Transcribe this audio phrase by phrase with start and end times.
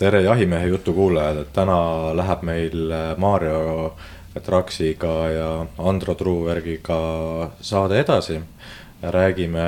[0.00, 1.76] tere, jahimehe jutu kuulajad, et täna
[2.16, 3.92] läheb meil äh, Mario
[4.40, 7.00] Traksiga ja Andro Truuvergiga
[7.60, 8.40] saade edasi.
[9.02, 9.60] räägime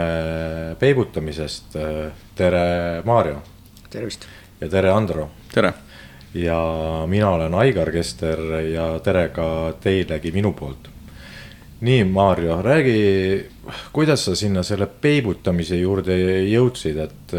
[0.78, 1.76] peibutamisest.
[2.34, 3.42] tere, Mario.
[3.90, 4.24] tervist.
[4.60, 5.28] ja tere, Andro.
[5.54, 5.72] tere.
[6.34, 6.60] ja
[7.06, 8.38] mina olen Aigar Kester
[8.72, 10.88] ja tere ka teilegi minu poolt.
[11.80, 13.50] nii, Mario, räägi,
[13.92, 16.16] kuidas sa sinna selle peibutamise juurde
[16.48, 17.36] jõudsid, et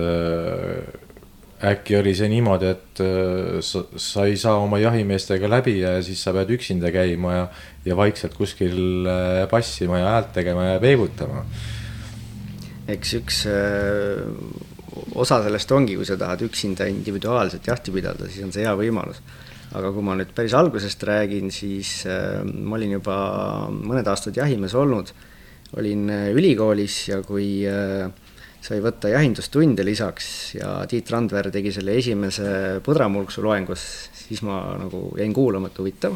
[1.64, 6.24] äkki oli see niimoodi, et äh, sa, sa ei saa oma jahimeestega läbi ja siis
[6.24, 7.46] sa pead üksinda käima ja,
[7.88, 11.46] ja vaikselt kuskil äh, passima ja häält tegema ja peibutama.
[12.92, 14.26] eks üks äh,
[15.16, 19.24] osa sellest ongi, kui sa tahad üksinda individuaalselt jahti pidada, siis on see hea võimalus.
[19.74, 23.16] aga kui ma nüüd päris algusest räägin, siis ma olin juba
[23.74, 25.10] mõned aastad jahimees olnud,
[25.80, 28.12] olin ülikoolis ja kui äh,
[28.64, 33.84] sai võtta jahindustunde lisaks ja Tiit Randver tegi selle esimese põdramulksu loengus,
[34.16, 36.16] siis ma nagu jäin kuulama, et huvitav,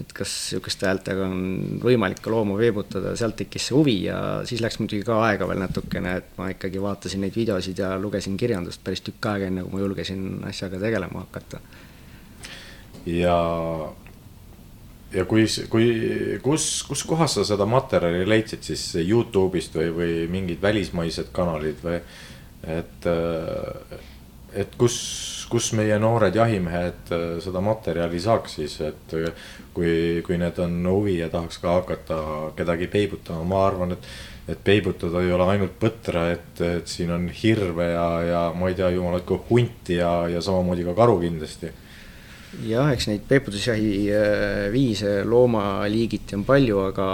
[0.00, 1.42] et kas niisuguste häältega on
[1.82, 4.18] võimalik ka loomu veebutada, sealt tekkis see huvi ja
[4.48, 8.40] siis läks muidugi ka aega veel natukene, et ma ikkagi vaatasin neid videosid ja lugesin
[8.40, 11.60] kirjandust päris tükk aega, enne kui ma julgesin asjaga tegelema hakata.
[13.06, 13.36] ja
[15.14, 15.86] ja kui, kui,
[16.42, 22.00] kus, kus kohas sa seda materjali leidsid siis Youtube'ist või, või mingid välismaised kanalid või
[22.66, 23.08] et,
[24.56, 24.96] et kus,
[25.50, 27.12] kus meie noored jahimehed
[27.44, 29.16] seda materjali saaks siis, et
[29.76, 32.20] kui, kui need on huvi ja tahaks ka hakata
[32.58, 34.10] kedagi peibutama, ma arvan, et,
[34.50, 38.78] et peibutada ei ole ainult põtra, et, et siin on hirve ja, ja ma ei
[38.78, 41.70] tea, jumal hoidku hunti ja, ja samamoodi ka karu kindlasti
[42.64, 47.08] jah, eks neid peibutusjahi äh, viise loomaliigiti on palju, aga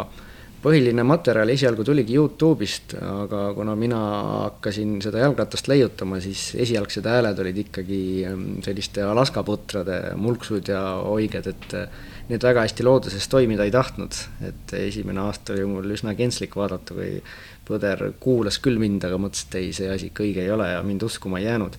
[0.62, 4.00] põhiline materjal esialgu tuligi Youtube'ist, aga kuna mina
[4.46, 10.82] hakkasin seda jalgratast leiutama, siis esialgsed hääled olid ikkagi ähm, selliste Alaska putrade mulksud ja
[11.10, 14.14] oiged, et äh, need väga hästi looduses toimida ei tahtnud.
[14.46, 17.18] et esimene aasta oli mul üsna kentslik vaadata, kui
[17.66, 20.82] põder kuulas küll mind, aga mõtles, et ei, see asi ikka õige ei ole ja
[20.86, 21.78] mind uskuma ei jäänud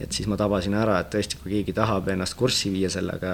[0.00, 3.32] et siis ma tabasin ära, et tõesti, kui keegi tahab ennast kurssi viia sellega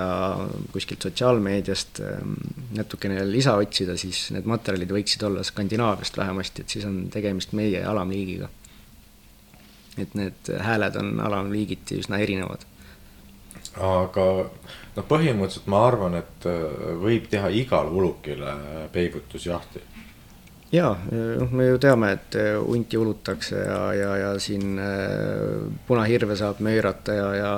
[0.74, 2.34] kuskilt sotsiaalmeediast ähm,
[2.76, 7.84] natukene lisa otsida, siis need materjalid võiksid olla Skandinaaviast vähemasti, et siis on tegemist meie
[7.84, 8.50] alamliigiga.
[9.98, 12.62] et need hääled on alamliigiti üsna erinevad.
[13.82, 14.26] aga
[14.96, 18.54] noh, põhimõtteliselt ma arvan, et äh, võib teha igale ulukile
[18.92, 19.97] peibutusjahti
[20.72, 26.36] jaa, noh, me ju teame, et äh, hunti ulutakse ja, ja, ja siin äh, punahirve
[26.36, 27.52] saab möirata ja, ja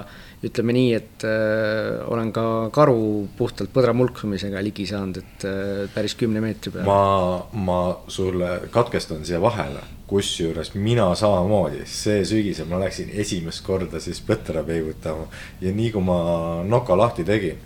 [0.47, 6.43] ütleme nii, et äh, olen ka karu puhtalt põdramulksumisega ligi saanud, et äh, päris kümne
[6.45, 6.87] meetri peal.
[6.87, 14.01] ma, ma sulle katkestan siia vahele, kusjuures mina samamoodi, see sügisel ma läksin esimest korda
[14.03, 15.29] siis põtra peibutama
[15.61, 16.21] ja nii kui ma
[16.67, 17.61] noka lahti tegin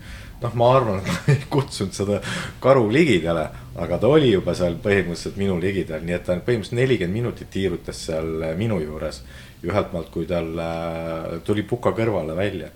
[0.45, 2.21] noh, ma arvan, et ma ei kutsunud seda
[2.63, 3.47] karu ligidale,
[3.81, 8.05] aga ta oli juba seal põhimõtteliselt minu ligidal, nii et ta põhimõtteliselt nelikümmend minutit tiirutas
[8.11, 9.23] seal minu juures.
[9.65, 12.67] ühelt maalt, kui tal äh, tuli puka kõrvale välja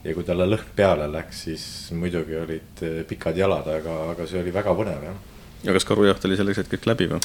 [0.00, 4.40] ja kui talle lõhn peale läks, siis muidugi olid äh, pikad jalad, aga, aga see
[4.40, 5.18] oli väga põnev jah.
[5.66, 7.20] ja kas karujaht oli selleks hetkeks läbi või?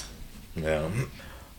[0.60, 0.90] jah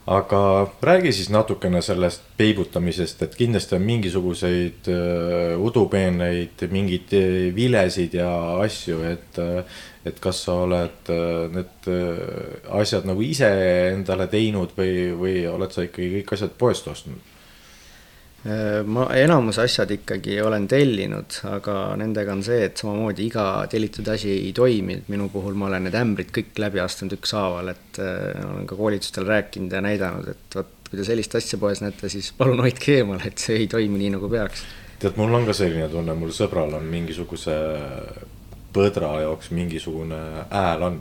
[0.06, 0.40] aga
[0.84, 8.30] räägi siis natukene sellest peibutamisest, et kindlasti on mingisuguseid uh, udupeeneid, mingeid äh, vilesid ja
[8.64, 9.82] asju, et uh,.
[10.04, 11.08] et kas sa oled
[11.54, 11.86] need
[12.76, 13.48] asjad nagu ise
[13.94, 17.33] endale teinud või, või oled sa ikkagi kõik asjad poest ostnud?
[18.44, 24.08] Äh, ma enamus asjad ikkagi olen tellinud, aga nendega on see, et samamoodi iga tellitud
[24.12, 28.00] asi ei toimi, et minu puhul ma olen need ämbrid kõik läbi astunud ükshaaval, et
[28.04, 32.10] äh, olen ka koolitustel rääkinud ja näidanud, et vot kui te sellist asja poes näete,
[32.12, 34.66] siis palun hoidke eemal, et see ei toimi nii, nagu peaks.
[35.00, 37.56] tead, mul on ka selline tunne, mul sõbral on mingisuguse
[38.74, 41.00] põdra jaoks mingisugune hääl on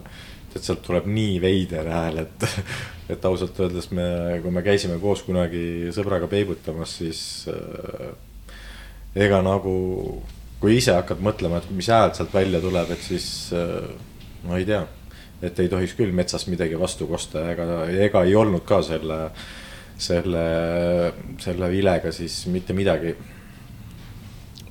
[0.55, 2.45] et sealt tuleb nii veider hääl, et,
[3.15, 4.07] et ausalt öeldes me,
[4.43, 7.21] kui me käisime koos kunagi sõbraga peibutamas, siis
[7.51, 8.13] äh,
[9.25, 9.75] ega nagu,
[10.61, 13.89] kui ise hakkad mõtlema, et mis hääl sealt välja tuleb, et siis äh,
[14.47, 14.85] ma ei tea.
[15.43, 17.65] et ei tohiks küll metsas midagi vastu kosta, ega,
[18.05, 19.17] ega ei olnud ka selle,
[19.99, 20.43] selle,
[21.43, 23.11] selle vilega siis mitte midagi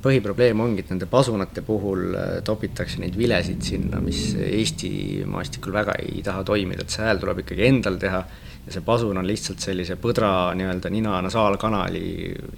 [0.03, 4.93] põhiprobleem ongi, et nende pasunate puhul äh, topitakse neid vilesid sinna, mis Eesti
[5.29, 8.25] maastikul väga ei taha toimida, et see hääl tuleb ikkagi endal teha.
[8.63, 12.05] ja see pasun on lihtsalt sellise põdra nii-öelda nina-nasaalkanali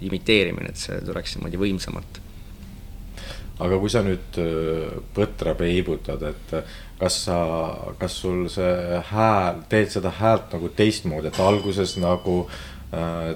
[0.05, 2.19] imiteerimine, et see tuleks niimoodi võimsamalt.
[3.65, 7.39] aga kui sa nüüd äh, põtra peibutad, et äh, kas sa,
[7.99, 12.45] kas sul see hääl, teed seda häält nagu teistmoodi, et alguses nagu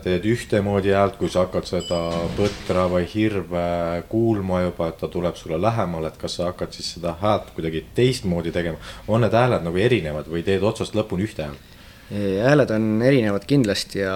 [0.04, 2.02] teed ühtemoodi häält, kui sa hakkad seda
[2.38, 3.64] põtra või hirve
[4.12, 7.86] kuulma juba, et ta tuleb sulle lähemale, et kas sa hakkad siis seda häält kuidagi
[7.96, 8.78] teistmoodi tegema.
[9.08, 11.66] on need hääled nagu erinevad või teed otsast lõpuni ühte häält?
[12.10, 14.16] hääled on erinevad kindlasti ja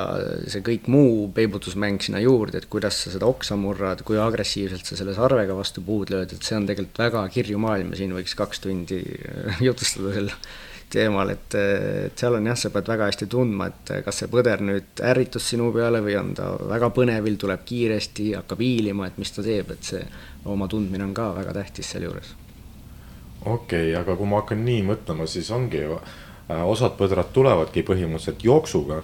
[0.49, 4.97] see kõik muu peibutusmäng sinna juurde, et kuidas sa seda oksa murrad, kui agressiivselt sa
[4.97, 8.33] selle sarvega vastu puud lööd, et see on tegelikult väga kirju maailm ja siin võiks
[8.39, 9.03] kaks tundi
[9.67, 10.39] jutustada selle
[10.93, 14.61] teemal, et, et seal on jah, sa pead väga hästi tundma, et kas see põder
[14.65, 19.33] nüüd ärritus sinu peale või on ta väga põnevil, tuleb kiiresti, hakkab hiilima, et mis
[19.33, 20.03] ta teeb, et see
[20.53, 22.35] oma tundmine on ka väga tähtis sealjuures.
[23.45, 25.99] okei okay,, aga kui ma hakkan nii mõtlema, siis ongi ju,
[26.49, 29.03] äh, osad põdrad tulevadki põhimõtteliselt jooksuga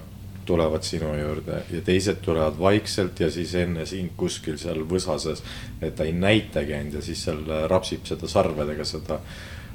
[0.50, 5.44] tulevad sinu juurde ja teised tulevad vaikselt ja siis enne sind kuskil seal võsases,
[5.82, 9.20] et ta ei näitagi end ja siis seal rapsib seda sarvedega seda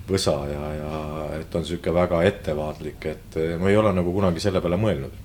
[0.08, 1.00] võsa ja, ja
[1.38, 5.22] et on sihuke väga ettevaatlik, et eh, ma ei ole nagu kunagi selle peale mõelnud.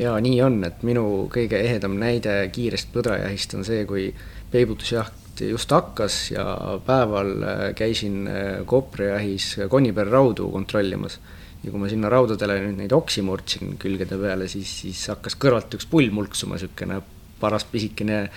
[0.00, 4.08] ja nii on, et minu kõige ehedam näide kiirest põdrajahist on see, kui
[4.52, 6.46] peibutusjaht just hakkas ja
[6.86, 11.20] päeval eh, käisin eh, Koprijahis Konipära raudu kontrollimas.
[11.62, 15.76] ja kui ma sinna raudadele nüüd neid oksi murdsin külgede peale, siis, siis hakkas kõrvalt
[15.76, 17.02] üks pull mulksuma, niisugune
[17.40, 18.28] paras pisikene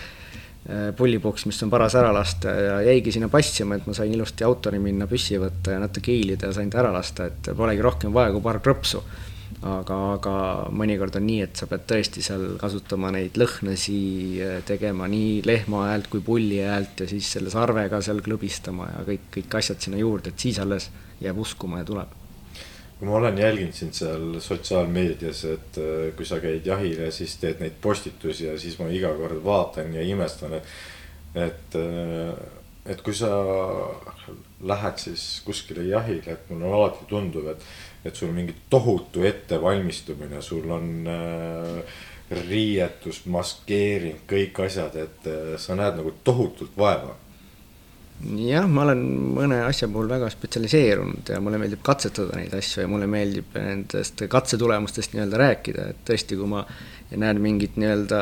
[0.98, 4.78] pullipuks, mis on paras ära lasta ja jäigi sinna passima, et ma sain ilusti autoni
[4.84, 8.34] minna, püssi võtta ja natuke hiilida ja sain ta ära lasta, et polegi rohkem vaja
[8.36, 9.02] kui paar krõpsu.
[9.66, 10.34] aga, aga
[10.72, 13.98] mõnikord on nii, et sa pead tõesti seal kasutama neid lõhnasi,
[14.46, 19.04] äh, tegema nii lehma häält kui pulli häält ja siis selle sarvega seal klõbistama ja
[19.10, 22.19] kõik, kõik asjad sinna juurde, et siis alles jääb uskuma ja tuleb
[23.02, 27.62] ma olen jälginud sind seal sotsiaalmeedias, et äh, kui sa käid jahil ja siis teed
[27.64, 30.74] neid postitusi ja siis ma iga kord vaatan ja imestan, et.
[31.36, 32.34] et, äh,
[32.90, 33.30] et kui sa
[34.66, 37.66] lähed siis kuskile jahile, et mulle alati tundub, et,
[38.08, 42.00] et sul mingi tohutu ettevalmistumine, sul on äh,
[42.50, 47.14] riietus, maskeering, kõik asjad, et äh, sa näed nagu tohutult vaeva
[48.20, 49.02] jah, ma olen
[49.38, 54.26] mõne asja puhul väga spetsialiseerunud ja mulle meeldib katsetada neid asju ja mulle meeldib nendest
[54.32, 56.66] katsetulemustest nii-öelda rääkida, et tõesti, kui ma
[57.16, 58.22] näen mingit nii-öelda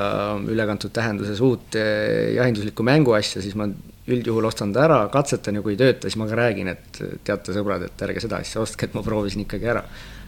[0.54, 3.68] ülekantud tähenduses uut jahinduslikku mänguasja, siis ma
[4.08, 7.56] üldjuhul ostan ta ära, katsetan ja kui ei tööta, siis ma ka räägin, et teate,
[7.56, 9.84] sõbrad, et ärge seda asja ostke, et ma proovisin ikkagi ära.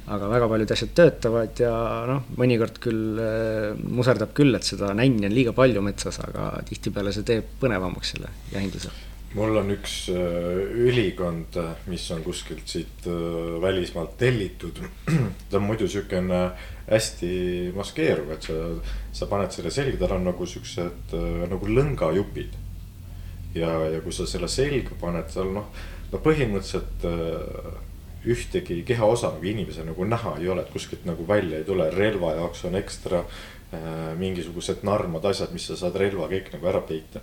[0.09, 1.73] aga väga paljud asjad töötavad ja
[2.09, 7.13] noh, mõnikord küll äh, muserdab küll, et seda nänni on liiga palju metsas, aga tihtipeale
[7.13, 11.57] see teeb põnevamaks selle jahinduse mul on üks äh, ülikond,
[11.89, 14.79] mis on kuskilt siit äh, välismaalt tellitud.
[15.49, 16.41] ta on muidu siukene
[16.89, 17.31] hästi
[17.75, 18.57] maskeeruv, et sa,
[19.13, 22.57] sa paned selle selga, tal on nagu siuksed äh, nagu lõngajupid.
[23.53, 25.69] ja, ja kui sa selle selga paned, seal noh,
[26.09, 27.05] no põhimõtteliselt
[28.29, 32.33] ühtegi kehaosa nagu inimesel nagu näha ei ole, et kuskilt nagu välja ei tule, relva
[32.37, 33.23] jaoks on ekstra
[34.17, 37.21] mingisugused narmad, asjad, mis sa saad relva kõik nagu ära peita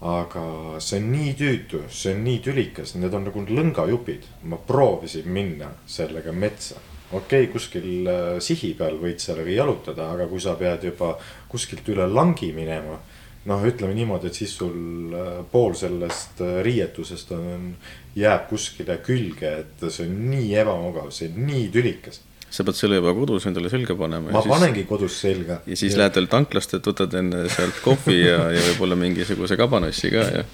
[0.00, 4.26] aga see on nii tüütu, see on nii tülikas, need on nagu lõngajupid.
[4.50, 6.76] ma proovisin minna sellega metsa.
[7.12, 11.16] okei okay,, kuskil äh, sihi peal võid sellega jalutada, aga kui sa pead juba
[11.48, 12.98] kuskilt üle langi minema.
[13.44, 17.74] noh, ütleme niimoodi, et siis sul äh, pool sellest äh, riietusest on,
[18.16, 22.20] jääb kuskile külge, et see on nii ebamugav, see on nii tülikas
[22.54, 24.30] sa pead selle juba kodus endale selga panema.
[24.30, 25.60] ma siis, panengi kodus selga.
[25.66, 26.02] ja siis ja.
[26.02, 30.44] lähed veel tanklast, et võtad enne sealt kohvi ja, ja võib-olla mingisuguse kabanossi ka ja.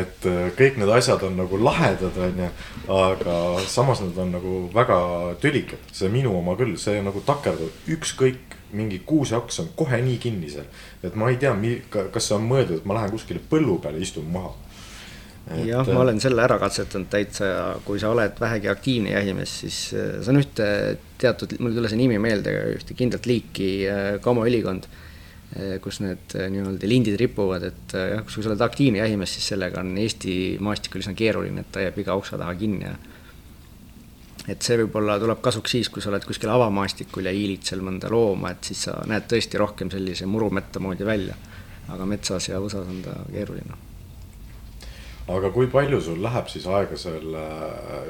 [0.00, 2.48] et äh, kõik need asjad on nagu lahedad, onju,
[2.96, 3.36] aga
[3.70, 5.00] samas nad on nagu väga
[5.42, 10.48] tülikad, see minu oma küll, see nagu takerdub, ükskõik mingi kuuseaks on kohe nii kinni
[10.50, 10.66] seal.
[11.02, 11.52] et ma ei tea,
[11.90, 14.54] kas see on mõeldud, et ma lähen kuskile põllu peale, istun maha
[15.66, 19.78] jah, ma olen selle ära katsetanud täitsa ja kui sa oled vähegi aktiivne jahimees, siis
[19.96, 20.66] äh, see on ühte
[21.20, 24.88] teatud, mul ei tule see nimi meelde, ühte kindlat liiki äh, kamoülikond,
[25.56, 29.82] äh, kus need nii-öelda lindid ripuvad, et jah, kui sa oled aktiivne jahimees, siis sellega
[29.82, 32.94] on Eesti maastikul üsna keeruline, et ta jääb iga oksa taha kinni ja
[34.50, 38.10] et see võib-olla tuleb kasuks siis, kui sa oled kuskil avamaastikul ja hiilid seal mõnda
[38.10, 41.36] looma, et siis sa näed tõesti rohkem sellise murumetta moodi välja.
[41.90, 43.89] aga metsas ja võsas on ta keeruline
[45.30, 47.42] aga kui palju sul läheb siis aega selle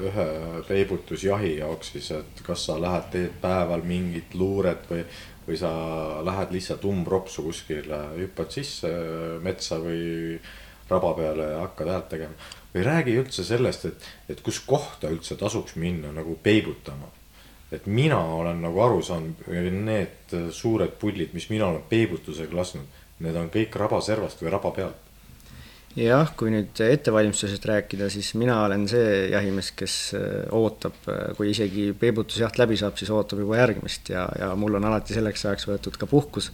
[0.07, 0.25] ühe
[0.67, 5.03] peibutusjahi jaoks siis, et kas sa lähed, teed päeval mingit luuret või,
[5.47, 5.71] või sa
[6.25, 8.91] lähed lihtsalt umbropsu kuskile, hüppad sisse
[9.43, 10.39] metsa või
[10.91, 12.49] raba peale ja hakkad häält tegema.
[12.73, 17.11] või räägi üldse sellest, et, et kus kohta üldse tasuks minna nagu peibutama.
[17.71, 19.45] et mina olen nagu aru saanud,
[19.85, 25.10] need suured pullid, mis mina olen peibutusega lasknud, need on kõik rabaservast või raba pealt
[25.99, 31.51] jah, kui nüüd ettevalmistusest rääkida, siis mina olen see jahimees, kes äh, ootab, äh, kui
[31.51, 35.67] isegi peibutusjaht läbi saab, siis ootab juba järgmist ja, ja mul on alati selleks ajaks
[35.67, 36.51] võetud ka puhkus.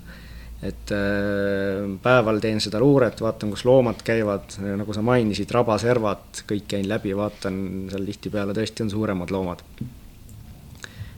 [0.65, 6.65] et äh, päeval teen seda luuret, vaatan, kus loomad käivad, nagu sa mainisid, rabaservad, kõik
[6.73, 9.63] käin läbi, vaatan, seal tihtipeale tõesti on suuremad loomad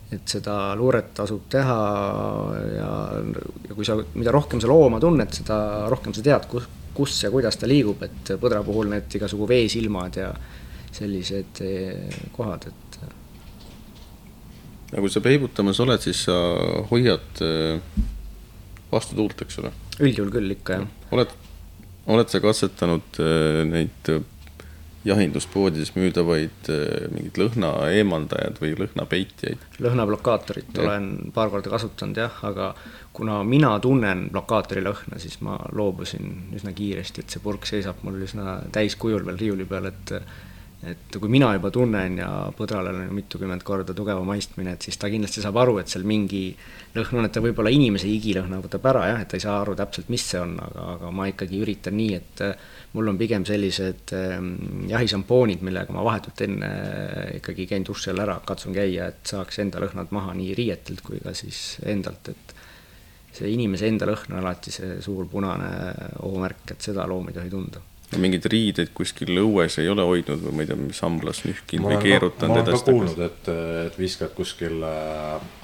[0.10, 1.78] et seda luuret tasub teha
[2.74, 2.90] ja,
[3.70, 6.66] ja kui sa, mida rohkem sa looma tunned, seda rohkem sa tead, kus,
[7.00, 10.34] kus ja kuidas ta liigub, et põdra puhul need igasugu veesilmad ja
[10.92, 13.00] sellised eh, kohad, et.
[14.92, 16.36] no kui sa peibutamas oled, siis sa
[16.92, 18.02] hoiad eh,
[18.92, 19.72] vastu tuult, eks ole?
[20.00, 21.08] üldjuhul küll ikka, jah.
[21.16, 21.36] oled,
[22.10, 24.14] oled sa katsetanud eh, neid
[25.10, 26.72] jahinduspoodides müüdavaid
[27.14, 29.68] mingeid lõhna eemaldajad või lõhnapeitjaid?
[29.84, 30.86] lõhnablokaatorit ja.
[30.86, 32.74] olen paar korda kasutanud jah, aga
[33.14, 38.22] kuna mina tunnen blokaatori lõhna, siis ma loobusin üsna kiiresti, et see purk seisab mul
[38.24, 40.16] üsna täiskujul veel riiuli peal, et
[40.80, 45.10] et kui mina juba tunnen ja põdralal on mitukümmend korda tugevam maistmine, et siis ta
[45.12, 46.54] kindlasti saab aru, et seal mingi
[46.96, 49.76] lõhn on, et ta võib-olla inimese higilõhna võtab ära jah, et ta ei saa aru
[49.76, 52.46] täpselt, mis see on, aga, aga ma ikkagi üritan nii, et
[52.94, 54.54] mul on pigem sellised ähm,
[54.90, 56.70] jahišampoonid, millega ma vahetult enne
[57.38, 61.22] ikkagi käin duši all ära, katsun käia, et saaks enda lõhnad maha nii riietelt kui
[61.24, 62.56] ka siis endalt, et
[63.36, 65.70] see inimese enda lõhn on alati see suur punane
[66.26, 67.86] ohumärk, et seda loom ei tohi tunda.
[68.18, 72.02] mingeid riideid kuskil õues ei ole hoidnud või ma ei tea, mis hamblas nühkinud või
[72.08, 72.72] keerutanud edasi?
[72.74, 73.50] ma olen ka kuulnud, et,
[73.86, 74.94] et viskad kuskile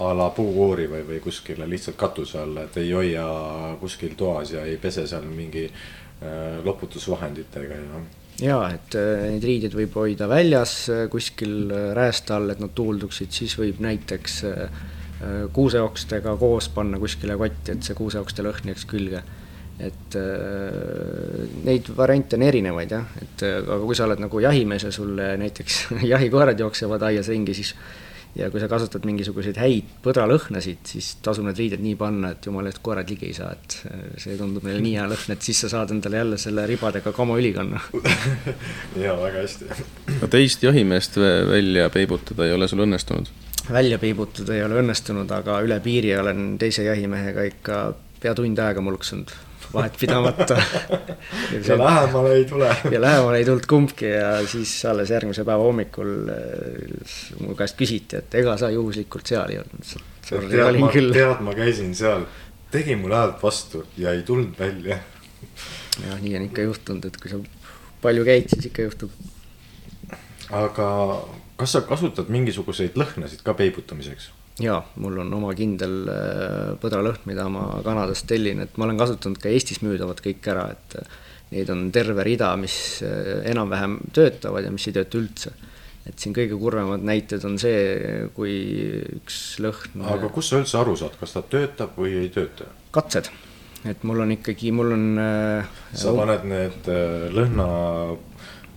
[0.05, 3.25] a la puukoori või, või kuskile lihtsalt katuse alla, et ei hoia
[3.81, 5.65] kuskil toas ja ei pese seal mingi
[6.65, 8.03] loputusvahenditega ja
[8.41, 13.31] ja et äh, neid riideid võib hoida väljas äh, kuskil räästa all, et nad tuulduksid,
[13.31, 14.83] siis võib näiteks äh,
[15.23, 19.23] Äh, kuuseokstega koos panna kuskile kotti, et see kuuseokste lõhn jääks külge.
[19.79, 24.85] et äh, neid variante on erinevaid jah, et äh, aga kui sa oled nagu jahimees
[24.87, 25.79] ja sul näiteks
[26.13, 27.73] jahikoerad jooksevad aias ringi, siis
[28.35, 32.71] ja kui sa kasutad mingisuguseid häid põdralõhnasid, siis tasub need riided nii panna, et jumala
[32.71, 33.77] eest koerad ligi ei saa, et
[34.21, 37.53] see tundub neile nii hea lõhn, et siis sa saad endale jälle selle ribadega kamoõli
[37.55, 37.81] kanna
[39.05, 39.69] ja väga hästi.
[40.21, 41.19] no teist jahimeest
[41.51, 43.31] välja peibutada ei ole sul õnnestunud?
[43.71, 47.81] välja peibutada ei ole õnnestunud, aga üle piiri olen teise jahimehega ikka
[48.21, 49.31] pea tund aega mulksanud,
[49.75, 50.57] vahet pidamata
[51.67, 52.69] ja, lähemale ei tule.
[52.91, 58.21] ja lähemale ei tulnud kumbki ja siis alles järgmise päeva hommikul äh, mu käest küsiti,
[58.21, 59.93] et ega sa juhuslikult seal ei olnud.
[60.29, 62.25] tead, ma, tead, ma käisin seal,
[62.71, 64.99] tegi mulle häält vastu ja ei tulnud välja.
[66.07, 67.41] jah, nii on ikka juhtunud, et kui sa
[68.01, 69.11] palju käid, siis ikka juhtub.
[70.51, 70.89] aga
[71.59, 74.31] kas sa kasutad mingisuguseid lõhnasid ka peibutamiseks?
[74.61, 79.39] Jaa, mul on oma kindel äh, põdralõhn, mida ma Kanadast tellin, et ma olen kasutanud
[79.41, 81.15] ka Eestis müüdavad kõik ära, et äh,
[81.51, 85.55] neid on terve rida, mis äh, enam-vähem töötavad ja mis ei tööta üldse.
[86.05, 88.53] et siin kõige kurvemad näited on see, kui
[89.17, 90.05] üks lõhn.
[90.05, 92.69] aga kust sa üldse aru saad, kas ta töötab või ei tööta?
[92.95, 93.31] katsed,
[93.83, 95.07] et mul on ikkagi, mul on.
[95.91, 96.91] sa paned need
[97.35, 97.67] lõhna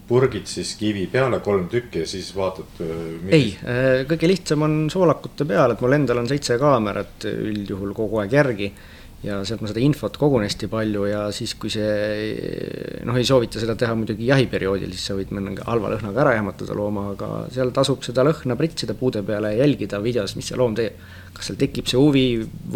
[0.08, 2.80] purgid siis kivi peale, kolm tükki ja siis vaatad.
[2.84, 7.92] Äh, ei, äh, kõige lihtsam on soolakute peal, et mul endal on seitse kaamerat üldjuhul
[7.96, 8.72] kogu aeg järgi.
[9.18, 13.58] ja sealt ma seda infot kogun hästi palju ja siis, kui see noh, ei soovita
[13.58, 17.72] seda teha muidugi jahiperioodil, siis sa võid minna halva lõhnaga ära jahmatada looma, aga seal
[17.74, 21.02] tasub seda lõhna pritsida puude peale ja jälgida videos, mis see loom teeb.
[21.34, 22.24] kas seal tekib see huvi,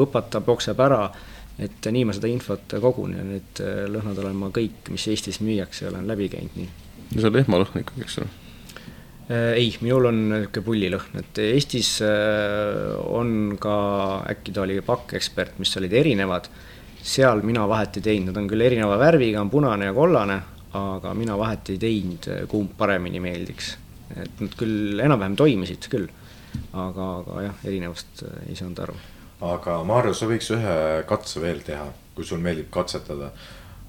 [0.03, 1.05] võpatab, jookseb ära
[1.63, 5.39] et nii ma seda infot kogun ja need äh, lõhnad olen ma kõik, mis Eestis
[5.47, 6.71] müüakse, olen läbi käinud nii
[7.11, 8.31] see on lehmalõhn ikkagi, eks ole?
[9.31, 13.75] Äh, ei, minul on niisugune pullilõhn, et Eestis äh, on ka,
[14.33, 16.49] äkki ta oli pakkekspert, mis olid erinevad,
[17.03, 20.41] seal mina vahet ei teinud, nad on küll erineva värviga, on punane ja kollane,
[20.79, 23.77] aga mina vahet ei teinud, kumb paremini meeldiks.
[24.13, 26.11] et nad küll enam-vähem toimisid küll,
[26.77, 28.99] aga, aga jah, erinevust äh, ei saanud aru.
[29.55, 30.77] aga Maarjo, sa võiks ühe
[31.09, 33.31] katse veel teha, kui sul meeldib katsetada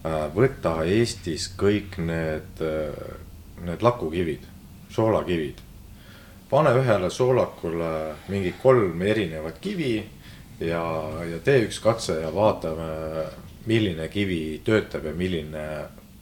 [0.03, 3.19] võta Eestis kõik need, äh,
[3.63, 4.48] need lakukivid,
[4.89, 5.62] soolakivid.
[6.50, 10.03] pane ühele soolakule mingi kolm erinevat kivi
[10.60, 10.83] ja,
[11.25, 13.25] ja tee üks katse ja vaatame,
[13.65, 15.63] milline kivi töötab ja milline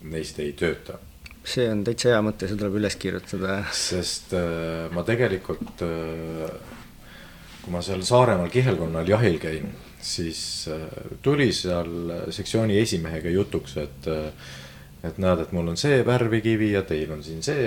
[0.04, 1.00] neist ei tööta.
[1.44, 3.64] see on täitsa hea mõte, see tuleb üles kirjutada.
[3.74, 6.52] sest äh, ma tegelikult äh,,
[7.62, 9.74] kui ma seal Saaremaal kihelkonnal jahil käin
[10.06, 10.42] siis
[10.72, 10.82] äh,
[11.22, 14.52] tuli seal sektsiooni esimehega jutuks, et äh,
[15.02, 17.64] et näed, et mul on see värvikivi ja teil on siin see,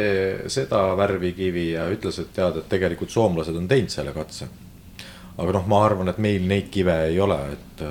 [0.53, 4.47] seda värvikivi ja ütles, et tead, et tegelikult soomlased on teinud selle katse.
[5.35, 7.83] aga noh, ma arvan, et meil neid kive ei ole, et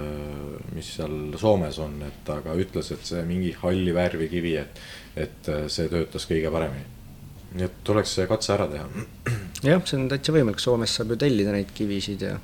[0.72, 4.80] mis seal Soomes on, et aga ütles, et see mingi halli värvi kivi, et,
[5.20, 6.88] et see töötas kõige paremini.
[7.60, 8.88] nii et tuleks see katse ära teha.
[9.68, 12.40] jah, see on täitsa võimalik, Soomes saab ju tellida neid kivisid ja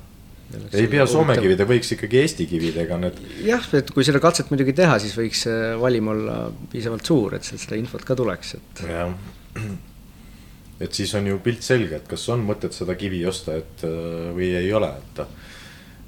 [0.72, 3.20] ei pea Soome kivide, võiks ikkagi Eesti kividega need.
[3.46, 5.44] jah, et kui seda katset muidugi teha, siis võiks
[5.80, 6.40] valim olla
[6.72, 8.82] piisavalt suur, et sealt seda infot ka tuleks, et.
[8.90, 9.14] jah,
[10.84, 13.86] et siis on ju pilt selge, et kas on mõtet seda kivi osta, et
[14.36, 15.24] või ei ole, et.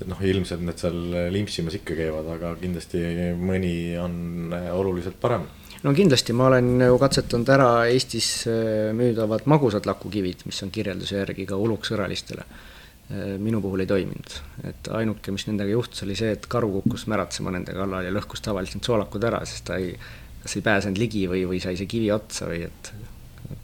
[0.03, 1.01] et noh, ilmselt need seal
[1.35, 3.03] limpsimas ikka käivad, aga kindlasti
[3.39, 5.47] mõni on oluliselt parem
[5.83, 8.49] no kindlasti, ma olen ju katsetanud ära Eestis
[8.95, 12.72] müüdavad magusad lakukivid, mis on kirjelduse järgi ka uluksõralistele Äh,
[13.13, 14.35] minu puhul ei toiminud,
[14.69, 18.41] et ainuke, mis nendega juhtus, oli see, et karu kukkus märatsema nende kallal ja lõhkus
[18.45, 19.91] tavaliselt soolakud ära, sest ta ei,
[20.43, 22.93] kas ei pääsenud ligi või, või sai see kivi otsa või et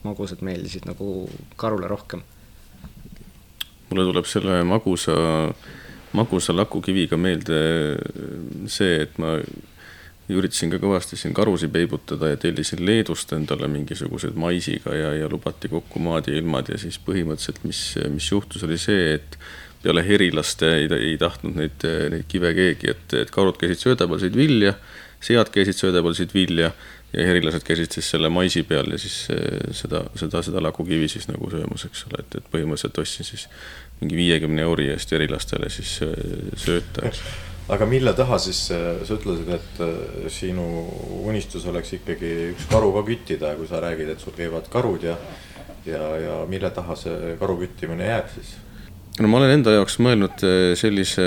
[0.05, 2.23] magusad meeldisid nagu karule rohkem.
[3.89, 5.17] mulle tuleb selle magusa,
[6.13, 7.61] magusa lakukiviga meelde
[8.69, 9.39] see, et ma
[10.37, 15.71] üritasin ka kõvasti siin karusid peibutada ja tellisin Leedust endale mingisugused maisiga ja, ja lubati
[15.73, 17.83] kokku maad ja ilmad ja siis põhimõtteliselt, mis,
[18.13, 19.39] mis juhtus, oli see, et
[19.83, 24.21] peale herilaste ei, ei tahtnud neid, neid kive keegi, et, et karud käisid sööda peal,
[24.25, 24.75] sõid vilja,
[25.25, 26.73] sead käisid sööda peal, sõid vilja
[27.15, 31.29] ja herilased käisid siis selle maisi peal ja siis eh, seda, seda, seda lakukivi siis
[31.31, 33.47] nagu söömas, eks ole, et, et põhimõtteliselt ostsin siis
[34.03, 36.19] mingi viiekümne euri eest herilastele siis eh,
[36.61, 37.23] sööta, eks
[37.69, 40.65] aga mille taha siis, äh, sa ütlesid, et äh, sinu
[41.29, 45.17] unistus oleks ikkagi üks karu ka küttida, kui sa räägid, et sul käivad karud ja,
[45.87, 48.55] ja, ja mille taha see karu küttimine jääb siis?
[49.21, 51.27] no ma olen enda jaoks mõelnud äh, sellise,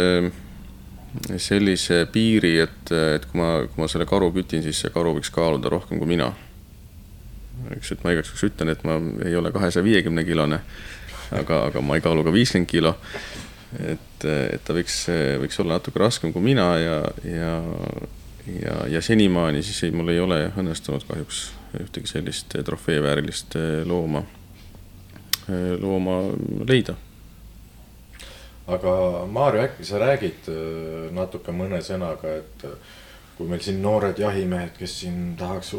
[1.38, 5.34] sellise piiri, et, et kui ma, kui ma selle karu kütin, siis see karu võiks
[5.34, 6.32] kaaluda rohkem kui mina.
[7.78, 10.64] eks, et ma igaks juhuks ütlen, et ma ei ole kahesaja viiekümne kilone,
[11.38, 12.98] aga, aga ma ei kaalu ka viiskümmend kilo
[13.80, 15.06] et, et ta võiks,
[15.42, 17.54] võiks olla natuke raskem kui mina ja, ja,
[18.58, 21.46] ja, ja senimaani siis ei, mul ei ole õnnestunud kahjuks
[21.80, 23.56] ühtegi sellist trofeeväärilist
[23.88, 24.26] looma,
[25.80, 26.18] looma
[26.68, 26.98] leida.
[28.68, 28.92] aga
[29.28, 32.66] Maarja, äkki sa räägid äh, natuke mõne sõnaga, et
[33.38, 35.74] kui meil siin noored jahimehed, kes siin tahaks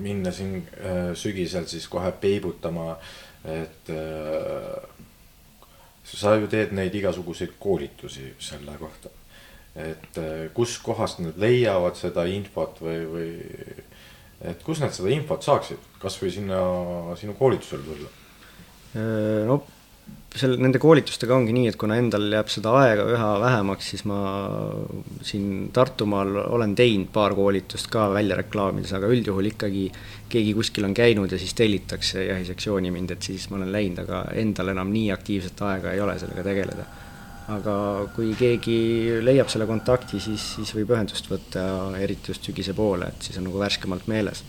[0.00, 0.62] minna siin
[1.18, 2.94] sügisel siis kohe peibutama,
[3.44, 3.90] et
[6.16, 9.10] sa ju teed neid igasuguseid koolitusi selle kohta.
[9.78, 13.28] et eh, kuskohast nad leiavad seda infot või, või
[14.50, 16.58] et kus nad seda infot saaksid, kasvõi sinna
[17.20, 18.10] sinu koolitusele tulla?
[18.96, 19.60] Äh, no
[20.36, 24.18] seal nende koolitustega ongi nii, et kuna endal jääb seda aega üha vähemaks, siis ma
[25.24, 29.86] siin Tartumaal olen teinud paar koolitust ka välja reklaamides, aga üldjuhul ikkagi
[30.28, 34.22] keegi kuskil on käinud ja siis tellitakse jahisektsiooni mind, et siis ma olen läinud, aga
[34.36, 36.88] endal enam nii aktiivset aega ei ole sellega tegeleda.
[37.48, 37.74] aga
[38.12, 38.78] kui keegi
[39.24, 41.62] leiab selle kontakti, siis, siis võib ühendust võtta,
[41.96, 44.44] eriti just sügise poole, et siis on nagu värskemalt meeles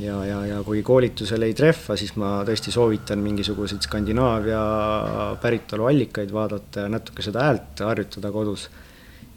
[0.00, 4.62] ja, ja, ja kui koolitusel ei trehva, siis ma tõesti soovitan mingisuguseid Skandinaavia
[5.42, 8.68] päritolu allikaid vaadata ja natuke seda häält harjutada kodus.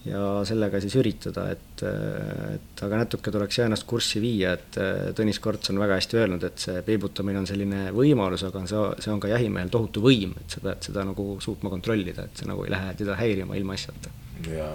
[0.05, 4.77] ja sellega siis üritada, et, et aga natuke tuleks jah ennast kurssi viia, et
[5.15, 9.11] Tõnis Korts on väga hästi öelnud, et see peibutamine on selline võimalus, aga see, see
[9.11, 12.63] on ka jahimehel tohutu võim, et sa pead seda nagu suutma kontrollida, et see nagu
[12.63, 14.15] ei lähe teda häirima ilmaasjata.
[14.47, 14.73] jaa,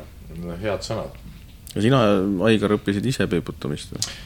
[0.61, 1.21] head sõnad.
[1.73, 2.05] ja sina,
[2.45, 4.17] Aigar, õppisid ise peibutamist või?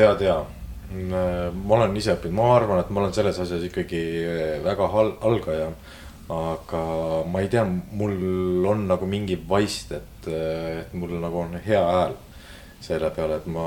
[0.00, 0.40] tead jaa
[0.90, 4.02] ma olen ise õppinud, ma arvan, et ma olen selles asjas ikkagi
[4.64, 5.70] väga hal-, algaja.
[6.32, 6.82] aga
[7.30, 12.16] ma ei tea, mul on nagu mingi vaist, et, et mul nagu on hea hääl
[12.82, 13.66] selle peale, et ma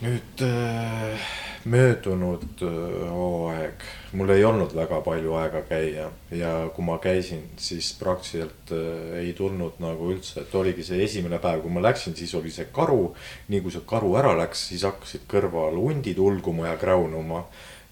[0.00, 1.30] nüüd äh,
[1.64, 3.82] möödunud äh, hooaeg,
[4.16, 9.32] mul ei olnud väga palju aega käia ja kui ma käisin, siis praktiliselt äh, ei
[9.36, 13.12] tulnud nagu üldse, et oligi see esimene päev, kui ma läksin, siis oli see karu.
[13.48, 17.44] nii kui see karu ära läks, siis hakkasid kõrval hundid ulguma ja kräunuma.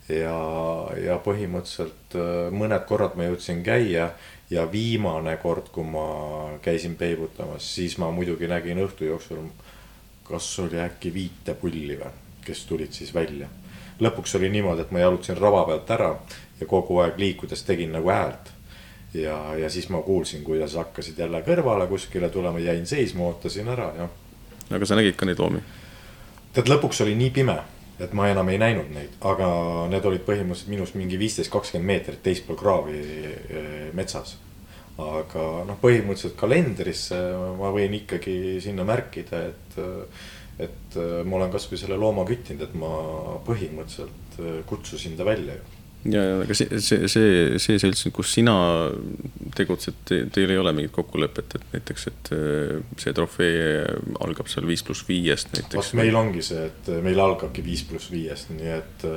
[0.09, 0.39] ja,
[1.05, 4.09] ja põhimõtteliselt äh, mõned korrad ma jõudsin käia
[4.51, 6.07] ja viimane kord, kui ma
[6.65, 9.45] käisin peibutamas, siis ma muidugi nägin õhtu jooksul,
[10.25, 13.49] kas oli äkki viite pulli või kes tulid siis välja.
[14.01, 16.13] lõpuks oli niimoodi, et ma jalutasin raba pealt ära
[16.61, 18.53] ja kogu aeg liikudes tegin nagu häält.
[19.15, 23.93] ja, ja siis ma kuulsin, kuidas hakkasid jälle kõrvale kuskile tulema, jäin seisma, ootasin ära
[23.97, 24.09] ja.
[24.71, 25.63] aga sa nägid ka neid loomi?
[26.53, 27.59] tead, lõpuks oli nii pime,
[28.01, 29.49] et ma enam ei näinud neid, aga
[29.93, 34.39] need olid põhimõtteliselt minust mingi viisteist, kakskümmend meetrit teispool kraavi eh, metsas
[34.99, 37.19] aga noh, põhimõtteliselt kalendrisse
[37.59, 39.79] ma võin ikkagi sinna märkida, et
[40.59, 42.93] et äh, ma olen kasvõi selle looma küttinud, et ma
[43.47, 45.77] põhimõtteliselt äh, kutsusin ta välja ju.
[46.15, 48.57] ja, ja aga see, see, see, see seltskond, kus sina
[49.59, 53.87] tegutsed te,, teil ei ole mingit kokkulepet, et näiteks, et äh, see trofee
[54.25, 55.79] algab seal viis pluss viiest näiteks?
[55.79, 59.09] vot meil ongi see, et meil algabki viis pluss viiest, nii et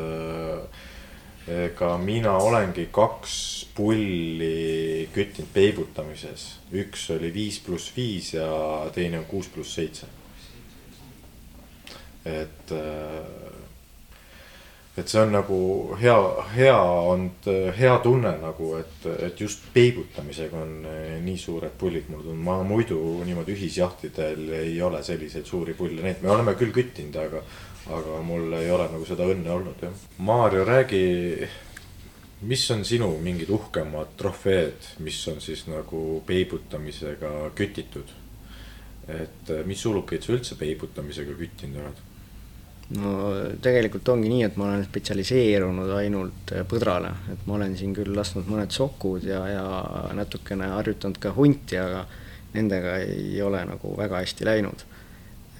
[1.51, 3.35] ega mina olengi kaks
[3.75, 6.59] pulli küttinud peibutamises.
[6.71, 8.47] üks oli viis pluss viis ja
[8.93, 10.05] teine on kuus pluss seitse.
[12.25, 13.51] Et äh,
[14.97, 15.57] et see on nagu
[16.01, 16.15] hea,
[16.51, 16.75] hea
[17.07, 17.29] on,
[17.77, 22.57] hea tunne nagu, et, et just peibutamisega on eh, nii suured pullid mul tulnud, ma
[22.67, 27.43] muidu niimoodi ühisjahtidel ei ole selliseid suuri pulle näinud, me oleme küll küttinud, aga,
[27.97, 29.95] aga mul ei ole nagu seda õnne olnud jah.
[30.27, 31.03] Maarjo, räägi,
[32.51, 38.17] mis on sinu mingid uhkemad trofeed, mis on siis nagu peibutamisega kütitud?
[39.11, 42.10] et mis ulukeid sa üldse peibutamisega küttinud oled?
[42.99, 43.11] No
[43.63, 48.15] tegelikult ongi nii, et ma olen spetsialiseerunud ainult äh, põdrale, et ma olen siin küll
[48.15, 49.65] lasknud mõned sokud ja, ja
[50.17, 52.05] natukene harjutanud ka hunti, aga
[52.55, 54.87] nendega ei ole nagu väga hästi läinud.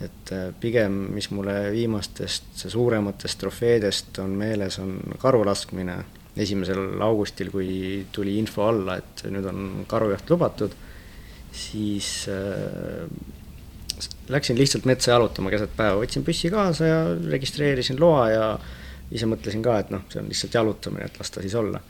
[0.01, 5.99] et äh, pigem, mis mulle viimastest suurematest trofeedest on meeles, on karu laskmine
[6.35, 10.73] esimesel augustil, kui tuli info alla, et nüüd on karujaht lubatud,
[11.53, 13.05] siis äh,
[14.29, 18.45] läksin lihtsalt metsa jalutama keset päeva, võtsin püssi kaasa ja registreerisin loa ja
[19.11, 21.81] ise mõtlesin ka, et noh, see on lihtsalt jalutamine, et las ta siis olla.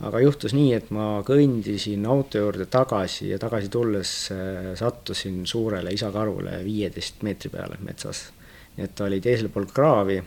[0.00, 5.92] aga juhtus nii, et ma kõndisin auto juurde tagasi ja tagasi tulles äh, sattusin suurele
[5.92, 8.30] isakarule viieteist meetri peale metsas.
[8.76, 10.22] nii et ta oli teisel pool kraavi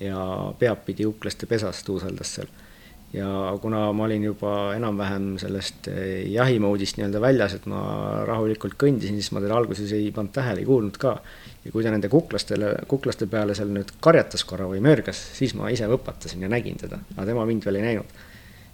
[0.00, 2.48] ja peapidi uklaste pesas tuuseldas seal
[3.12, 7.82] ja kuna ma olin juba enam-vähem sellest eh, jahimoodist nii-öelda väljas, et ma
[8.28, 11.18] rahulikult kõndisin, siis ma teda alguses ei pannud tähele, ei kuulnud ka.
[11.64, 15.68] ja kui ta nende kuklastele, kuklaste peale seal nüüd karjatas korra või mörgas, siis ma
[15.70, 18.14] ise võpatasin ja nägin teda, aga tema mind veel ei näinud.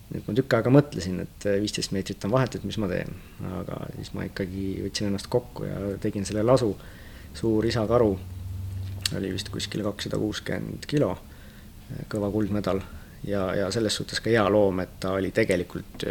[0.08, 2.88] nii et ma tükk aega mõtlesin, et eh, viisteist meetrit on vahet, et mis ma
[2.88, 3.10] teen,
[3.58, 6.76] aga siis ma ikkagi võtsin ennast kokku ja tegin selle lasu.
[7.34, 8.18] suur isakaru
[9.16, 11.10] oli vist kuskil kakssada kuuskümmend kilo,
[12.08, 12.80] kõva kuldmedal
[13.26, 16.04] ja, ja selles suhtes ka hea loom, et ta oli tegelikult,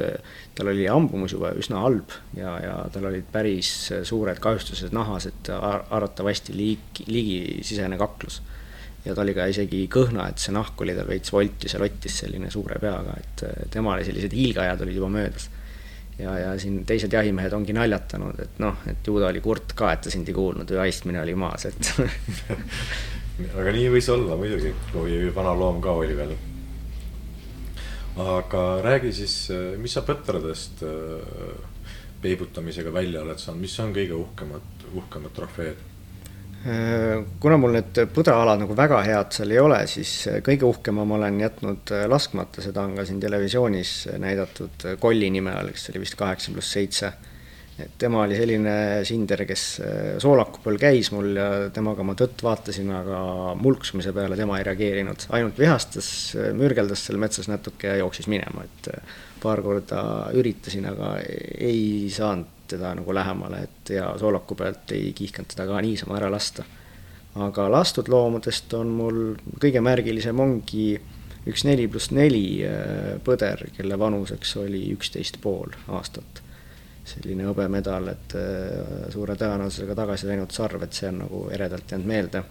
[0.55, 3.71] tal oli ambumus juba üsna halb ja, ja tal olid päris
[4.07, 8.41] suured kahjustused nahas, et arvatavasti liik, liigisisene kaklus.
[9.05, 12.19] ja ta oli ka isegi kõhna, et see nahk oli tal veits voltis ja lottis
[12.23, 15.49] selline suure peaga, et temale sellised hiilgeajad olid juba möödas.
[16.19, 19.93] ja, ja siin teised jahimehed ongi naljatanud, et noh, et ju ta oli kurt ka,
[19.93, 21.93] et ta sind ei kuulnud või haistmine oli maas, et
[23.61, 26.35] aga nii võis olla muidugi, kui vana loom ka oli veel
[28.17, 29.35] aga räägi siis,
[29.77, 31.59] mis sa põtradest äh,
[32.21, 35.83] peibutamisega välja oled saanud, mis on kõige uhkemad, uhkemad trofeed?
[36.67, 40.13] Äh, kuna mul need põdraalad nagu väga head seal ei ole, siis
[40.45, 45.53] kõige uhkema ma olen jätnud äh, laskmata, seda on ka siin televisioonis näidatud Kolli nime
[45.53, 47.13] all, kes oli vist kaheksa pluss seitse
[47.79, 48.73] et tema oli selline
[49.05, 53.19] sinder, kes äh, soolaku peal käis mul ja temaga ma tõtt vaatasin, aga
[53.59, 58.65] mulksumise peale tema ei reageerinud, ainult vihastas, äh, mürgeldas seal metsas natuke ja jooksis minema,
[58.65, 60.01] et äh, paar korda
[60.37, 65.83] üritasin, aga ei saanud teda nagu lähemale, et ja soolaku pealt ei kiihkanud teda ka
[65.85, 66.65] niisama ära lasta.
[67.37, 69.19] aga lastud loomadest on mul
[69.61, 70.97] kõige märgilisem ongi
[71.47, 72.65] üks neli pluss neli
[73.23, 76.41] põder, kelle vanuseks oli üksteist pool aastat
[77.07, 82.09] selline hõbemedal, et äh, suure tõenäosusega tagasi läinud sarv, et see on nagu eredalt jäänud
[82.09, 82.43] meelde.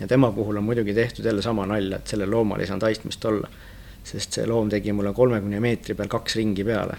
[0.00, 3.24] ja tema puhul on muidugi tehtud jälle sama nalja, et sellel loomal ei saanud haistmist
[3.24, 3.48] olla,
[4.04, 6.96] sest see loom tegi mulle kolmekümne meetri peal kaks ringi peale.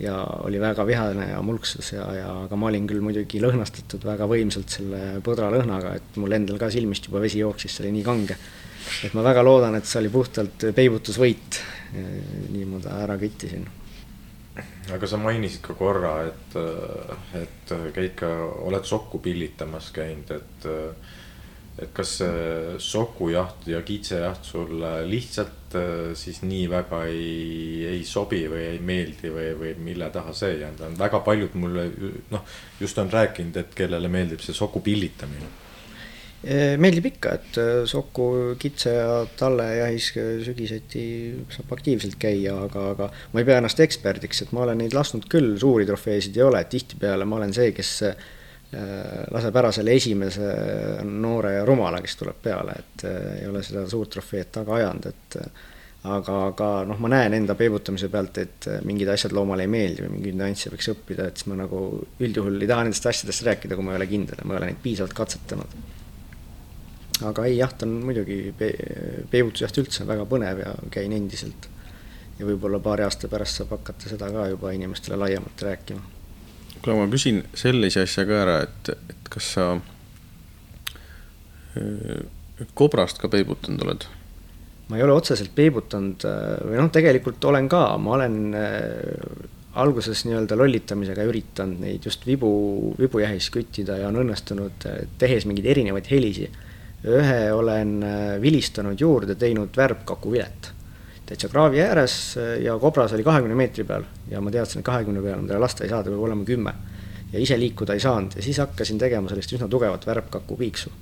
[0.00, 4.26] ja oli väga vihane ja mulksus ja, ja aga ma olin küll muidugi lõhnastatud väga
[4.26, 8.36] võimsalt selle põdralõhnaga, et mul endal ka silmist juba vesi jooksis, see oli nii kange.
[9.06, 11.62] et ma väga loodan, et see oli puhtalt peibutusvõit,
[12.50, 13.64] nii ma ta ära küttisin
[14.94, 16.56] aga sa mainisid ka korra, et,
[17.40, 18.30] et käid ka,
[18.68, 20.66] oled sokku pillitamas käinud, et.
[21.74, 25.74] et kas see sokujaht ja kitsejaht sulle lihtsalt
[26.14, 30.84] siis nii väga ei, ei sobi või ei meeldi või, või mille taha see jäänud
[30.86, 31.88] on, väga paljud mulle
[32.30, 32.46] noh,
[32.78, 35.50] just on rääkinud, et kellele meeldib see soku pillitamine
[36.80, 38.28] meeldib ikka, et eh, Soku,
[38.60, 40.10] Kitse ja Talle jahis
[40.44, 41.04] sügiseti
[41.52, 45.28] saab aktiivselt käia, aga, aga ma ei pea ennast eksperdiks, et ma olen neid lasknud
[45.30, 48.26] küll, suuri trofeesid ei ole, tihtipeale ma olen see, kes eh,
[49.32, 50.50] laseb ära selle esimese
[51.06, 55.38] noore rumala, kes tuleb peale, et ei ole seda suurt trofeed taga ajanud, et
[56.10, 60.16] aga, aga noh, ma näen enda peibutamise pealt, et mingid asjad loomale ei meeldi või
[60.18, 61.84] mingeid nüansse võiks õppida, et siis ma nagu
[62.18, 64.82] üldjuhul ei taha nendest asjadest rääkida, kui ma ei ole kindel ma ei ole neid
[64.84, 65.93] piisavalt katsetanud
[67.30, 68.72] aga ei, jaht on muidugi pe,
[69.30, 71.68] peibutusjaht üldse väga põnev ja käin endiselt
[72.38, 76.02] ja võib-olla paari aasta pärast saab hakata seda ka juba inimestele laiemalt rääkima.
[76.80, 79.70] kuule, ma küsin sellise asja ka ära, et, et kas sa
[81.78, 82.20] äh,
[82.74, 84.08] kobrast ka peibutanud oled?
[84.88, 90.22] ma ei ole otseselt peibutanud äh, või noh, tegelikult olen ka, ma olen äh, alguses
[90.26, 92.50] nii-öelda lollitamisega üritanud neid just vibu,
[92.98, 94.86] vibujahis küttida ja on õnnestunud,
[95.18, 96.54] tehes mingeid erinevaid helisid.
[97.04, 97.98] Ühe olen
[98.40, 100.74] vilistanud juurde, teinud värbkakuvilet
[101.26, 105.40] täitsa kraavi ääres ja kobras oli kahekümne meetri peal ja ma teadsin, et kahekümne peal
[105.40, 106.74] ma teda lasta ei saa, ta peab olema kümme.
[107.32, 110.92] ja ise liikuda ei saanud ja siis hakkasin tegema sellist üsna tugevat värbkaku piiksu.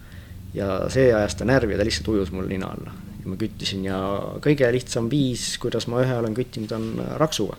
[0.54, 3.84] ja see ajas ta närvi ja ta lihtsalt ujus mul nina alla ja ma küttisin
[3.84, 3.98] ja
[4.44, 7.56] kõige lihtsam viis, kuidas ma ühe olen küttinud, on raksuga.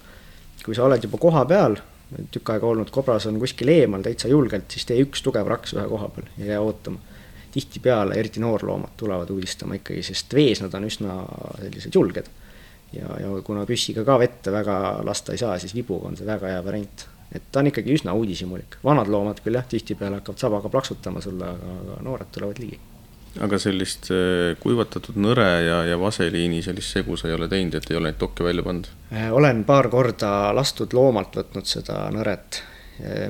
[0.65, 1.75] kui sa oled juba koha peal,
[2.32, 5.84] tükk aega olnud, kobras on kuskil eemal täitsa julgelt, siis tee üks tugev raks ühe
[5.89, 7.12] koha peal ja jää ootama
[7.54, 11.20] tihtipeale, eriti noorloomad tulevad uudistama ikkagi, sest vees nad on üsna
[11.62, 12.32] sellised julged
[12.94, 16.54] ja, ja kuna püssiga ka vette väga lasta ei saa, siis vibuga on see väga
[16.54, 17.08] hea variant.
[17.34, 21.48] et ta on ikkagi üsna uudishimulik, vanad loomad küll jah, tihtipeale hakkavad sabaga plaksutama sulle,
[21.50, 22.80] aga, noored tulevad ligi.
[23.42, 27.89] aga sellist äh, kuivatatud nõre ja, ja vaseliini sellist segu sa ei ole teinud, et
[27.89, 28.92] ei ole neid tokke välja pannud?
[29.13, 32.62] Äh, olen paar korda lastud loomalt võtnud seda nõret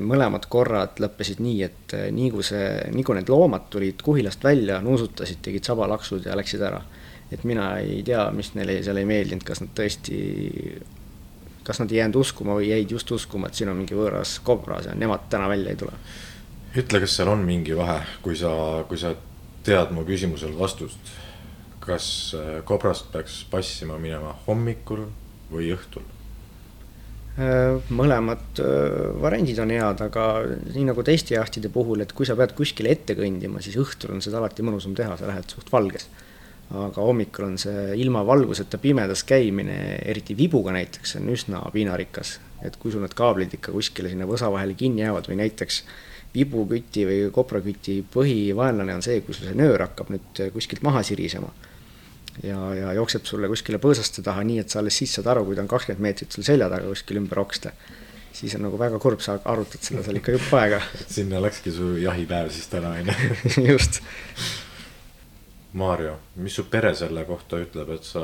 [0.04, 4.82] mõlemad korrad lõppesid nii, et nii kui see, nii kui need loomad tulid kuhilast välja,
[4.84, 6.82] nuusutasid, tegid sabalaksud ja läksid ära
[7.34, 10.20] et mina ei tea, mis neile seal ei meeldinud, kas nad tõesti,
[11.66, 14.90] kas nad ei jäänud uskuma või jäid just uskuma, et siin on mingi võõras kobras
[14.90, 15.98] ja nemad täna välja ei tule.
[16.78, 18.54] ütle, kas seal on mingi vahe, kui sa,
[18.90, 19.16] kui sa
[19.64, 21.14] tead mu küsimusele vastust.
[21.84, 22.06] kas
[22.40, 25.08] äh, kobrast peaks passima minema hommikul
[25.52, 26.06] või õhtul?
[27.34, 30.28] Äh, mõlemad äh, variandid on head, aga
[30.68, 34.22] nii nagu teiste jahtide puhul, et kui sa pead kuskile ette kõndima, siis õhtul on
[34.22, 36.10] seda alati mõnusam teha, sa lähed suht valges
[36.74, 39.76] aga hommikul on see ilma valguseta pimedas käimine,
[40.10, 42.40] eriti vibuga näiteks, on üsna piinarikas.
[42.64, 45.82] et kui sul need kaablid ikka kuskile sinna võsa vahele kinni jäävad või näiteks
[46.34, 51.52] vibuküti või kopraküti põhivaenlane on see, kui sul see nöör hakkab nüüd kuskilt maha sirisema.
[52.44, 55.58] Ja, ja jookseb sulle kuskile põõsaste taha, nii et sa alles siis saad aru, kui
[55.58, 57.74] ta on kakskümmend meetrit sul selja taga kuskil ümber okste
[58.34, 60.82] siis on nagu väga kurb, sa arutad seda seal ikka jupp aega.
[61.16, 63.68] sinna läkski su jahipäev siis täna on ju.
[63.72, 64.02] just
[65.74, 68.22] Maarjo, mis su pere selle kohta ütleb, et sa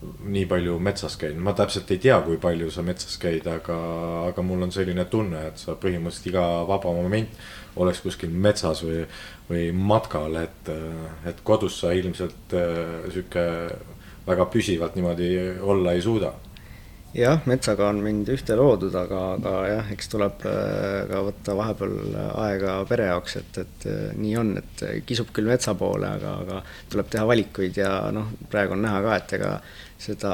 [0.00, 3.76] nii palju metsas käid, ma täpselt ei tea, kui palju sa metsas käid, aga,
[4.30, 7.40] aga mul on selline tunne, et sa põhimõtteliselt iga vaba moment
[7.80, 9.04] oleks kuskil metsas või,
[9.50, 10.70] või matkal, et,
[11.28, 12.56] et kodus sa ilmselt
[13.12, 13.44] sihuke
[14.26, 16.32] väga püsivalt niimoodi olla ei suuda.
[17.10, 21.96] Jah, metsaga on mind ühte loodud, aga, aga jah, eks tuleb äh, ka võtta vahepeal
[22.44, 26.60] aega pere jaoks, et, et äh, nii on, et kisub küll metsa poole, aga, aga
[26.92, 29.50] tuleb teha valikuid ja noh, praegu on näha ka, et ega
[30.00, 30.32] seda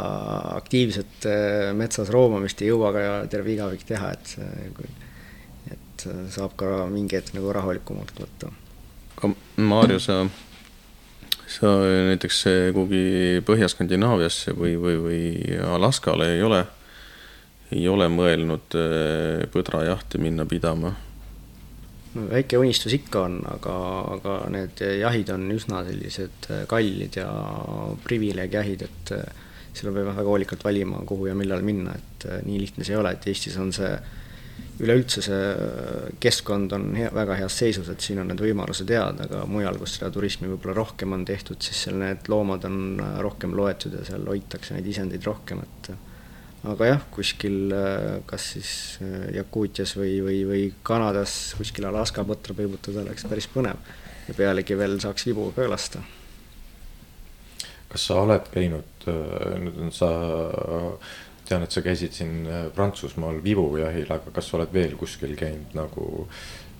[0.54, 4.36] aktiivset äh, metsas roomamist ei jõua ka terve igavik teha, et,
[5.74, 8.52] et saab ka mingi hetk nagu rahulikumalt võtta.
[9.16, 10.24] aga Maarjo, sa
[11.46, 11.70] sa
[12.10, 12.42] näiteks
[12.74, 16.64] kuhugi Põhja-Skandinaaviasse või, või, või Alaskale ei ole,
[17.70, 18.74] ei ole mõelnud
[19.54, 20.94] põdrajahti minna pidama?
[22.16, 23.74] no väike unistus ikka on, aga,
[24.16, 27.28] aga need jahid on üsna sellised kallid ja
[28.06, 29.12] privileegjahid, et
[29.76, 33.12] seal peab väga hoolikalt valima, kuhu ja millal minna, et nii lihtne see ei ole,
[33.16, 33.92] et Eestis on see
[34.80, 35.44] üleüldse see
[36.20, 39.96] keskkond on hea, väga heas seisus, et siin on need võimalused head, aga mujal, kus
[39.96, 44.26] seda turismi võib-olla rohkem on tehtud, siis seal need loomad on rohkem loetud ja seal
[44.28, 45.90] hoitakse neid isendeid rohkem, et
[46.66, 47.72] aga jah, kuskil
[48.28, 48.70] kas siis
[49.36, 53.80] Jakuutias või, või, või Kanadas kuskil Alaska põtra peibutada oleks päris põnev
[54.26, 56.02] ja pealegi veel saaks vibu ka lasta.
[57.96, 60.10] Kas sa oled käinud, nüüd on sa
[61.48, 65.76] tean, et sa käisid siin äh, Prantsusmaal vibujahil, aga kas sa oled veel kuskil käinud
[65.78, 66.26] nagu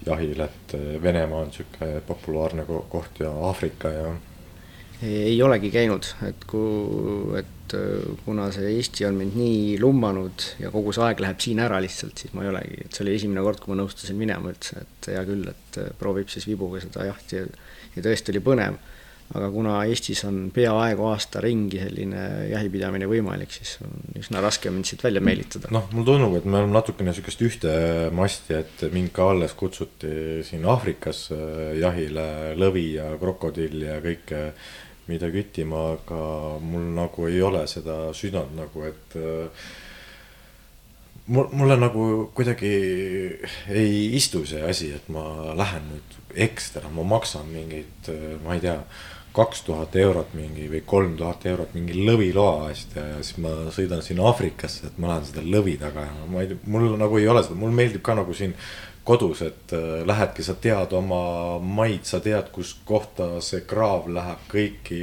[0.05, 4.11] jahil, et äh, Venemaa on sihuke populaarne koht ja Aafrika ja?
[5.07, 10.73] ei olegi käinud, et kui, et äh, kuna see Eesti on mind nii lummanud ja
[10.75, 13.47] kogu see aeg läheb siin ära lihtsalt, siis ma ei olegi, et see oli esimene
[13.47, 17.41] kord, kui ma nõustusin minema üldse, et hea küll, et proovib siis vibuga seda jahti
[17.41, 17.49] ja,
[17.97, 18.83] ja tõesti oli põnev
[19.35, 24.87] aga kuna Eestis on peaaegu aasta ringi selline jahipidamine võimalik, siis on üsna raske mind
[24.87, 25.71] siit välja meelitada.
[25.75, 27.73] noh, mulle tundub, et me oleme natukene sihukest ühte
[28.15, 31.27] masti, et mind ka alles kutsuti siin Aafrikas
[31.81, 34.45] jahile lõvi ja krokodill ja kõike,
[35.11, 36.21] mida küttima, aga
[36.63, 39.19] mul nagu ei ole seda südant nagu, et
[41.27, 42.73] mul, mulle nagu kuidagi
[43.75, 48.11] ei istu see asi, et ma lähen nüüd ekstra, ma maksan mingeid,
[48.45, 48.79] ma ei tea
[49.37, 54.03] kaks tuhat eurot mingi või kolm tuhat eurot mingi lõviloa eest ja, siis ma sõidan
[54.05, 57.45] sinna Aafrikasse, et ma lähen seda lõvi taga ja ma ei, mul nagu ei ole
[57.45, 58.57] seda, mulle meeldib ka nagu siin
[59.07, 61.21] kodus, et äh, lähedki, sa tead oma
[61.63, 65.03] maid, sa tead, kus kohta see kraav läheb, kõiki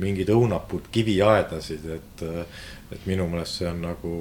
[0.00, 2.24] mingeid õunapuud, kiviaedasid, et.
[2.24, 4.14] Äh, et minu meelest see on nagu,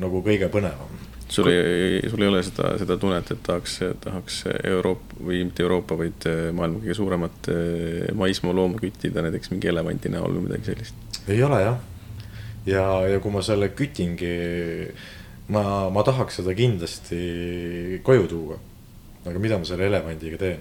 [0.00, 0.92] nagu kõige põnevam.
[1.28, 5.98] Sul ei, sul ei ole seda, seda tunnet, et tahaks, tahaks Euroopa või mitte Euroopa,
[5.98, 7.50] vaid äh, maailma kõige suuremat
[8.18, 11.20] maismaa looma küttida, näiteks mingi elevandi näol või midagi sellist?
[11.28, 11.78] ei ole jah.
[12.66, 14.34] ja, ja kui ma selle kütingi
[15.48, 18.60] ma, ma tahaks seda kindlasti koju tuua.
[19.24, 20.60] aga mida ma selle elevandiga teen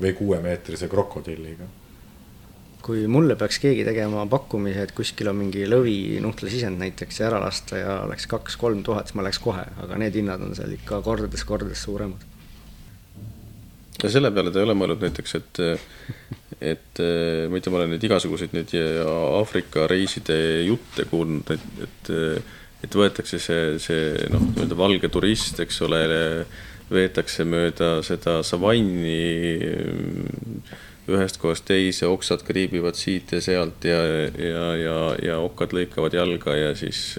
[0.00, 1.68] või kuuemeetrise krokodilliga?
[2.86, 7.80] Kui mulle peaks keegi tegema pakkumise, et kuskil on mingi lõvi nuhtlusisend näiteks ära lasta
[7.80, 11.82] ja oleks kaks-kolm tuhat, siis ma läheks kohe, aga need hinnad on seal ikka kordades-kordades
[11.88, 12.22] suuremad.
[14.02, 15.62] ja selle peale te ei ole mõelnud näiteks, et,
[16.60, 17.02] et
[17.50, 22.14] ma tea, ma olen neid igasuguseid neid Aafrika reiside jutte kuulnud, et, et
[22.84, 26.00] et võetakse see, see noh, nii-öelda valge turist, eks ole,
[26.92, 29.16] veetakse mööda seda savanni
[31.12, 33.98] ühest kohast teise, oksad kriibivad siit ja sealt ja,
[34.42, 37.16] ja, ja, ja okkad lõikavad jalga ja siis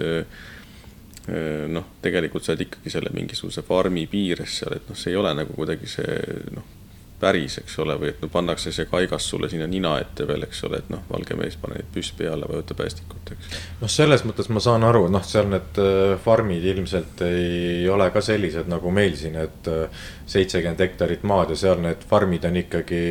[1.68, 5.34] noh, tegelikult sa oled ikkagi selle mingisuguse farmi piires seal, et noh, see ei ole
[5.36, 6.20] nagu kuidagi see
[6.56, 6.77] noh
[7.20, 10.64] päris, eks ole, või et no pannakse see kaigas sulle sinna nina ette veel, eks
[10.68, 13.56] ole, et noh, valge mees pane neid püss peale, vajuta päästikut, eks.
[13.82, 18.22] noh, selles mõttes ma saan aru, noh, seal need äh, farmid ilmselt ei ole ka
[18.22, 23.02] sellised nagu meil siin, et äh, seitsekümmend hektarit maad ja seal need farmid on ikkagi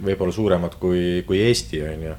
[0.00, 2.16] võib-olla suuremad kui, kui Eesti, on ju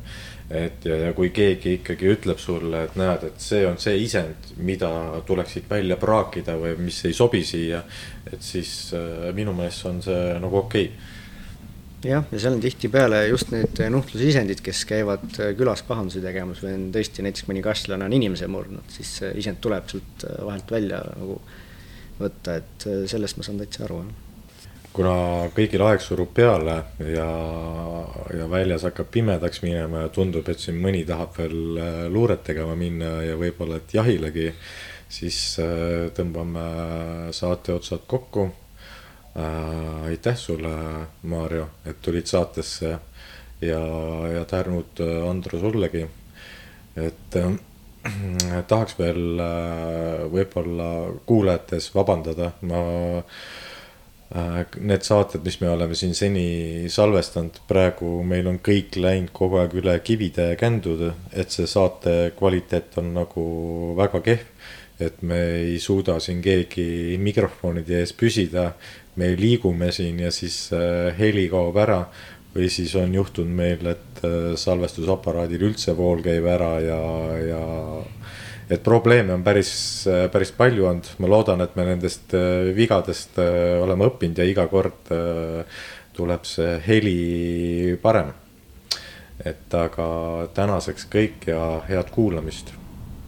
[0.54, 4.52] et ja, ja kui keegi ikkagi ütleb sulle, et näed, et see on see isend,
[4.62, 4.91] mida
[5.26, 7.82] tuleks siit välja praakida või mis ei sobi siia.
[8.30, 11.12] et siis äh, minu meelest on see nagu okei okay
[12.08, 16.76] jah, ja seal on tihtipeale just need nuhtlusisendid, kes käivad äh, külas pahandusi tegemas või
[16.78, 20.74] on tõesti näiteks mõni kastlane on inimese murdnud, siis see isend tuleb sealt äh, vahelt
[20.74, 21.39] välja nagu
[22.20, 24.04] võtta, et äh, sellest ma saan täitsa aru.
[24.94, 25.13] kuna
[25.56, 27.30] kõigil aeg surub peale ja,
[28.38, 33.22] ja väljas hakkab pimedaks minema ja tundub, et siin mõni tahab veel luuret tegema minna
[33.26, 34.52] ja võib-olla, et jahilegi,
[35.10, 35.39] siis
[36.18, 36.68] tõmbame
[37.34, 38.52] saate otsad kokku
[39.38, 40.06] äh,.
[40.06, 40.74] aitäh sulle,
[41.24, 42.98] Maarjo, et tulid saatesse
[43.62, 43.84] ja,
[44.34, 46.08] ja tänud äh, Andro sullegi.
[46.96, 47.52] et äh,
[48.67, 50.89] tahaks veel äh, võib-olla
[51.26, 52.82] kuulajates vabandada, ma
[54.36, 56.46] äh, need saated, mis me oleme siin seni
[56.91, 62.34] salvestanud, praegu meil on kõik läinud kogu aeg üle kivide ja kändude, et see saate
[62.38, 63.46] kvaliteet on nagu
[64.00, 64.50] väga kehv.
[65.04, 68.67] et me ei suuda siin keegi mikrofonide ees püsida
[69.15, 72.06] me liigume siin ja siis äh, heli kaob ära.
[72.54, 76.99] või siis on juhtunud meil, et äh, salvestusaparaadil üldse vool käib ära ja,
[77.41, 77.63] ja
[78.69, 79.71] et probleeme on päris,
[80.06, 82.36] äh, päris palju olnud, ma loodan, et me nendest
[82.78, 85.10] vigadest oleme õppinud ja iga kord
[86.13, 88.34] tuleb see heli parem.
[89.43, 90.08] et aga
[90.54, 92.83] tänaseks kõik ja head kuulamist